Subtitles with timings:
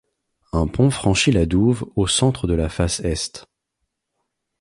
[0.51, 3.45] Un pont franchit la douve au centre de la face est.